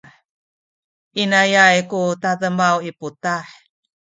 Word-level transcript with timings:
inayay 1.21 1.77
ku 1.89 1.99
tademaw 2.21 2.77
i 2.89 2.91
putah. 2.99 3.43